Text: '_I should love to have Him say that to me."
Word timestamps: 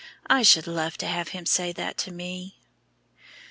'_I 0.25 0.41
should 0.41 0.65
love 0.65 0.97
to 0.97 1.05
have 1.05 1.27
Him 1.27 1.45
say 1.45 1.71
that 1.73 1.95
to 1.99 2.11
me." 2.11 2.55